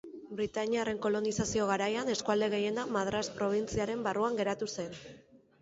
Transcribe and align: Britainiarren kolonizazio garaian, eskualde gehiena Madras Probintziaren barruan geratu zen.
Britainiarren 0.37 1.01
kolonizazio 1.03 1.67
garaian, 1.73 2.09
eskualde 2.15 2.49
gehiena 2.55 2.87
Madras 2.97 3.25
Probintziaren 3.37 4.03
barruan 4.09 4.41
geratu 4.41 4.73
zen. 4.79 4.91